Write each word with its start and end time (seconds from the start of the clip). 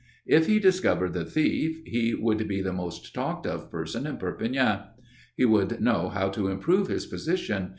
If 0.25 0.47
he 0.47 0.57
discovered 0.57 1.13
the 1.13 1.25
thief, 1.25 1.83
he 1.85 2.15
would 2.15 2.47
be 2.47 2.59
the 2.59 2.73
most 2.73 3.13
talked 3.13 3.45
of 3.45 3.69
person 3.69 4.07
in 4.07 4.17
Perpignan. 4.17 4.81
He 5.37 5.45
would 5.45 5.79
know 5.79 6.09
how 6.09 6.29
to 6.29 6.47
improve 6.47 6.87
his 6.87 7.05
position. 7.05 7.69